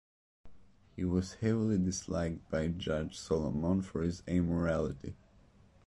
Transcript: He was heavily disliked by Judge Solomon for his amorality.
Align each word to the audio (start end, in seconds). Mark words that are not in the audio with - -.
He 0.95 1.03
was 1.05 1.33
heavily 1.35 1.77
disliked 1.77 2.49
by 2.49 2.69
Judge 2.69 3.19
Solomon 3.19 3.83
for 3.83 4.01
his 4.01 4.23
amorality. 4.23 5.13